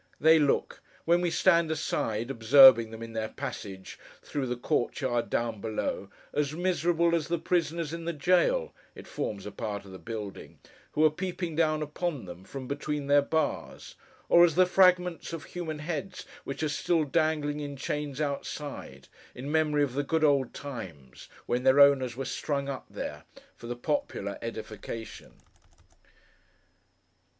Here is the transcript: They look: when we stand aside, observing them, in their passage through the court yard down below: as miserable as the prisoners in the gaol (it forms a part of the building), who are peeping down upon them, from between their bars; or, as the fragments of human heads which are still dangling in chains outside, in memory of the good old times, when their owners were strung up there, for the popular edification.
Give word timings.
They 0.19 0.39
look: 0.39 0.81
when 1.05 1.21
we 1.21 1.29
stand 1.29 1.69
aside, 1.69 2.31
observing 2.31 2.89
them, 2.89 3.03
in 3.03 3.13
their 3.13 3.29
passage 3.29 3.99
through 4.23 4.47
the 4.47 4.55
court 4.55 4.99
yard 5.01 5.29
down 5.29 5.61
below: 5.61 6.09
as 6.33 6.53
miserable 6.53 7.13
as 7.13 7.27
the 7.27 7.37
prisoners 7.37 7.93
in 7.93 8.05
the 8.05 8.11
gaol 8.13 8.73
(it 8.95 9.05
forms 9.05 9.45
a 9.45 9.51
part 9.51 9.85
of 9.85 9.91
the 9.91 9.99
building), 9.99 10.57
who 10.93 11.05
are 11.05 11.11
peeping 11.11 11.55
down 11.55 11.83
upon 11.83 12.25
them, 12.25 12.43
from 12.45 12.67
between 12.67 13.05
their 13.05 13.21
bars; 13.21 13.93
or, 14.27 14.43
as 14.43 14.55
the 14.55 14.65
fragments 14.65 15.33
of 15.33 15.43
human 15.43 15.77
heads 15.77 16.25
which 16.45 16.63
are 16.63 16.69
still 16.69 17.03
dangling 17.03 17.59
in 17.59 17.75
chains 17.77 18.19
outside, 18.19 19.07
in 19.35 19.51
memory 19.51 19.83
of 19.83 19.93
the 19.93 20.01
good 20.01 20.23
old 20.23 20.51
times, 20.51 21.29
when 21.45 21.61
their 21.61 21.79
owners 21.79 22.15
were 22.17 22.25
strung 22.25 22.67
up 22.67 22.87
there, 22.89 23.23
for 23.55 23.67
the 23.67 23.75
popular 23.75 24.39
edification. 24.41 25.33